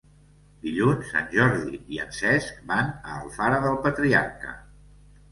[0.67, 4.55] Dilluns en Jordi i en Cesc van a Alfara del Patriarca.